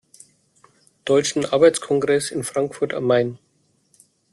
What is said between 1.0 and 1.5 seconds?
Deutschen